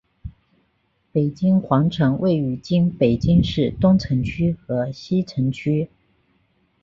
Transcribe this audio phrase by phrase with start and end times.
[1.11, 5.91] 北京皇城位于今北京市东城区和西城区。